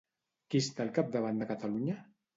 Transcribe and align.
Qui 0.53 0.61
està 0.63 0.83
al 0.87 0.91
capdavant 0.97 1.43
de 1.45 1.49
Catalunya? 1.53 2.03